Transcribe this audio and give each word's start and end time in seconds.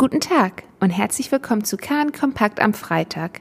Guten 0.00 0.20
Tag 0.20 0.62
und 0.78 0.90
herzlich 0.90 1.32
willkommen 1.32 1.64
zu 1.64 1.76
Kahn 1.76 2.12
Kompakt 2.12 2.60
am 2.60 2.72
Freitag. 2.72 3.40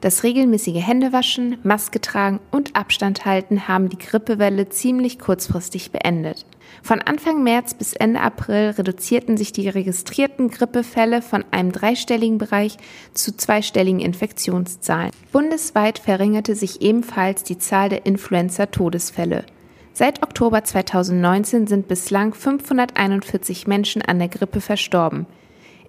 Das 0.00 0.22
regelmäßige 0.22 0.80
Händewaschen, 0.80 1.58
Maske 1.64 2.00
tragen 2.00 2.40
und 2.50 2.74
Abstand 2.76 3.26
halten 3.26 3.68
haben 3.68 3.90
die 3.90 3.98
Grippewelle 3.98 4.70
ziemlich 4.70 5.18
kurzfristig 5.18 5.92
beendet. 5.92 6.46
Von 6.82 7.02
Anfang 7.02 7.42
März 7.42 7.74
bis 7.74 7.92
Ende 7.92 8.22
April 8.22 8.70
reduzierten 8.70 9.36
sich 9.36 9.52
die 9.52 9.68
registrierten 9.68 10.48
Grippefälle 10.48 11.20
von 11.20 11.44
einem 11.50 11.72
dreistelligen 11.72 12.38
Bereich 12.38 12.78
zu 13.12 13.36
zweistelligen 13.36 14.00
Infektionszahlen. 14.00 15.10
Bundesweit 15.30 15.98
verringerte 15.98 16.54
sich 16.54 16.80
ebenfalls 16.80 17.42
die 17.42 17.58
Zahl 17.58 17.90
der 17.90 18.06
Influenza-Todesfälle. 18.06 19.44
Seit 19.92 20.22
Oktober 20.22 20.64
2019 20.64 21.66
sind 21.66 21.86
bislang 21.86 22.32
541 22.32 23.66
Menschen 23.66 24.00
an 24.00 24.18
der 24.18 24.28
Grippe 24.28 24.62
verstorben. 24.62 25.26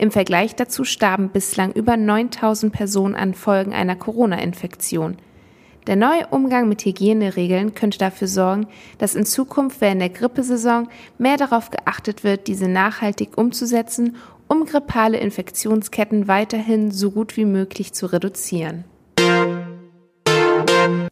Im 0.01 0.11
Vergleich 0.11 0.55
dazu 0.55 0.85
starben 0.85 1.27
bislang 1.27 1.73
über 1.73 1.97
9000 1.97 2.71
Personen 2.71 3.15
an 3.15 3.33
Folgen 3.33 3.73
einer 3.73 3.97
Corona-Infektion. 3.97 5.17
Der 5.87 5.97
neue 5.97 6.25
Umgang 6.27 6.69
mit 6.69 6.85
Hygieneregeln 6.85 7.75
könnte 7.75 7.97
dafür 7.97 8.29
sorgen, 8.29 8.67
dass 8.97 9.15
in 9.15 9.25
Zukunft 9.25 9.81
während 9.81 9.99
der 9.99 10.07
Grippesaison 10.07 10.87
mehr 11.17 11.35
darauf 11.35 11.69
geachtet 11.69 12.23
wird, 12.23 12.47
diese 12.47 12.69
nachhaltig 12.69 13.37
umzusetzen, 13.37 14.15
um 14.47 14.63
grippale 14.63 15.17
Infektionsketten 15.17 16.29
weiterhin 16.29 16.91
so 16.91 17.11
gut 17.11 17.35
wie 17.35 17.45
möglich 17.45 17.91
zu 17.91 18.05
reduzieren. 18.05 18.85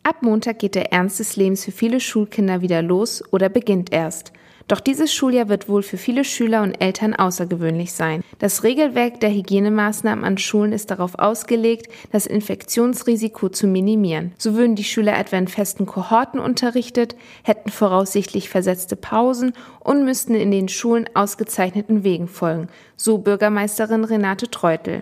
Ab 0.03 0.21
Montag 0.21 0.59
geht 0.59 0.75
der 0.75 0.93
Ernst 0.93 1.19
des 1.19 1.35
Lebens 1.35 1.65
für 1.65 1.73
viele 1.73 1.99
Schulkinder 1.99 2.61
wieder 2.61 2.81
los 2.81 3.21
oder 3.33 3.49
beginnt 3.49 3.91
erst. 3.91 4.31
Doch 4.67 4.81
dieses 4.81 5.13
Schuljahr 5.13 5.47
wird 5.47 5.69
wohl 5.69 5.81
für 5.81 5.97
viele 5.97 6.25
Schüler 6.25 6.61
und 6.61 6.81
Eltern 6.81 7.15
außergewöhnlich 7.15 7.93
sein. 7.93 8.21
Das 8.39 8.63
Regelwerk 8.63 9.21
der 9.21 9.29
Hygienemaßnahmen 9.29 10.25
an 10.25 10.37
Schulen 10.37 10.73
ist 10.73 10.91
darauf 10.91 11.17
ausgelegt, 11.17 11.87
das 12.11 12.25
Infektionsrisiko 12.25 13.47
zu 13.47 13.65
minimieren. 13.65 14.33
So 14.37 14.55
würden 14.55 14.75
die 14.75 14.83
Schüler 14.83 15.17
etwa 15.17 15.37
in 15.37 15.47
festen 15.47 15.85
Kohorten 15.85 16.39
unterrichtet, 16.39 17.15
hätten 17.43 17.69
voraussichtlich 17.69 18.49
versetzte 18.49 18.97
Pausen 18.97 19.53
und 19.79 20.03
müssten 20.03 20.35
in 20.35 20.51
den 20.51 20.67
Schulen 20.67 21.09
ausgezeichneten 21.13 22.03
Wegen 22.03 22.27
folgen, 22.27 22.67
so 22.97 23.19
Bürgermeisterin 23.19 24.03
Renate 24.03 24.51
Treutel. 24.51 25.01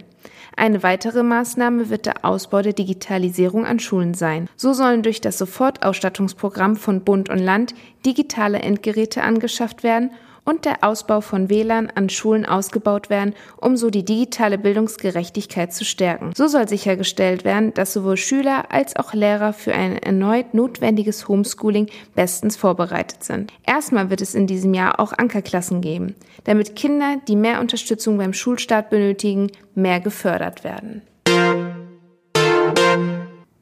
Eine 0.55 0.83
weitere 0.83 1.23
Maßnahme 1.23 1.89
wird 1.89 2.05
der 2.05 2.23
Ausbau 2.23 2.61
der 2.61 2.73
Digitalisierung 2.73 3.65
an 3.65 3.79
Schulen 3.79 4.13
sein. 4.13 4.49
So 4.55 4.73
sollen 4.73 5.03
durch 5.03 5.19
das 5.19 5.37
Sofortausstattungsprogramm 5.37 6.75
von 6.77 7.03
Bund 7.03 7.29
und 7.29 7.39
Land 7.39 7.75
digitale 8.05 8.59
Endgeräte 8.59 9.21
angeschafft 9.21 9.83
werden 9.83 10.11
und 10.45 10.65
der 10.65 10.83
Ausbau 10.83 11.21
von 11.21 11.49
WLAN 11.49 11.91
an 11.95 12.09
Schulen 12.09 12.45
ausgebaut 12.45 13.09
werden, 13.09 13.33
um 13.57 13.75
so 13.75 13.89
die 13.89 14.05
digitale 14.05 14.57
Bildungsgerechtigkeit 14.57 15.73
zu 15.73 15.83
stärken. 15.83 16.31
So 16.35 16.47
soll 16.47 16.69
sichergestellt 16.69 17.43
werden, 17.43 17.73
dass 17.73 17.93
sowohl 17.93 18.15
Schüler 18.15 18.71
als 18.71 18.95
auch 18.95 19.13
Lehrer 19.13 19.53
für 19.53 19.73
ein 19.73 19.97
erneut 19.97 20.53
notwendiges 20.53 21.27
Homeschooling 21.27 21.87
bestens 22.13 22.55
vorbereitet 22.55 23.23
sind. 23.23 23.51
Erstmal 23.65 24.09
wird 24.09 24.21
es 24.21 24.35
in 24.35 24.47
diesem 24.47 24.73
Jahr 24.73 24.99
auch 24.99 25.11
Ankerklassen 25.11 25.81
geben, 25.81 26.15
damit 26.43 26.75
Kinder, 26.75 27.17
die 27.27 27.35
mehr 27.35 27.59
Unterstützung 27.59 28.17
beim 28.17 28.33
Schulstart 28.33 28.89
benötigen, 28.89 29.51
mehr 29.73 29.99
gefördert 29.99 30.63
werden. 30.63 31.01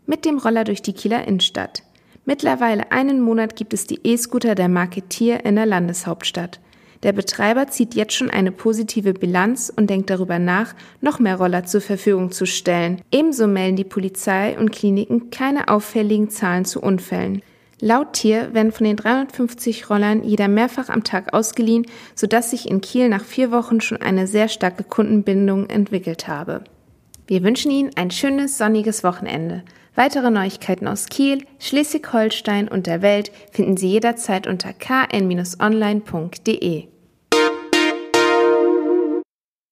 Mit 0.05 0.25
dem 0.25 0.37
Roller 0.37 0.65
durch 0.65 0.81
die 0.81 0.93
Kieler 0.93 1.27
Innenstadt. 1.27 1.83
Mittlerweile 2.25 2.91
einen 2.91 3.21
Monat 3.21 3.55
gibt 3.55 3.73
es 3.73 3.87
die 3.87 3.99
E-Scooter 4.03 4.55
der 4.55 4.69
Marke 4.69 5.01
Tier 5.01 5.45
in 5.45 5.55
der 5.55 5.65
Landeshauptstadt. 5.65 6.59
Der 7.03 7.11
Betreiber 7.11 7.67
zieht 7.67 7.95
jetzt 7.95 8.13
schon 8.13 8.29
eine 8.29 8.53
positive 8.53 9.13
Bilanz 9.13 9.71
und 9.75 9.89
denkt 9.89 10.09
darüber 10.09 10.39
nach, 10.39 10.73
noch 11.01 11.19
mehr 11.19 11.35
Roller 11.35 11.65
zur 11.65 11.81
Verfügung 11.81 12.31
zu 12.31 12.45
stellen. 12.45 13.01
Ebenso 13.11 13.45
melden 13.45 13.75
die 13.75 13.83
Polizei 13.83 14.57
und 14.57 14.71
Kliniken 14.71 15.29
keine 15.29 15.67
auffälligen 15.67 16.29
Zahlen 16.29 16.63
zu 16.63 16.81
Unfällen. 16.81 17.41
Laut 17.81 18.13
Tier 18.13 18.53
werden 18.53 18.71
von 18.71 18.85
den 18.85 18.95
350 18.95 19.89
Rollern 19.89 20.23
jeder 20.23 20.47
mehrfach 20.47 20.87
am 20.87 21.03
Tag 21.03 21.33
ausgeliehen, 21.33 21.85
sodass 22.15 22.51
sich 22.51 22.69
in 22.69 22.79
Kiel 22.79 23.09
nach 23.09 23.25
vier 23.25 23.51
Wochen 23.51 23.81
schon 23.81 24.01
eine 24.01 24.25
sehr 24.25 24.47
starke 24.47 24.85
Kundenbindung 24.85 25.69
entwickelt 25.69 26.29
habe. 26.29 26.63
Wir 27.27 27.43
wünschen 27.43 27.71
Ihnen 27.71 27.91
ein 27.95 28.11
schönes 28.11 28.57
sonniges 28.57 29.03
Wochenende. 29.03 29.63
Weitere 29.95 30.31
Neuigkeiten 30.31 30.87
aus 30.87 31.07
Kiel, 31.07 31.45
Schleswig-Holstein 31.59 32.69
und 32.69 32.87
der 32.87 33.01
Welt 33.01 33.33
finden 33.51 33.75
Sie 33.75 33.89
jederzeit 33.89 34.47
unter 34.47 34.71
kn-online.de. 34.71 35.33